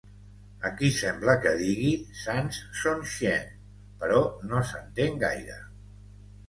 [0.69, 1.91] Aquí sembla que digui
[2.21, 3.47] “sans son chien”,
[4.01, 5.63] però no s'entén gaire.